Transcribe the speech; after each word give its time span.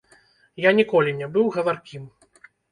Я 0.65 0.71
ніколі 0.79 1.15
не 1.19 1.29
быў 1.37 1.53
гаваркім. 1.61 2.11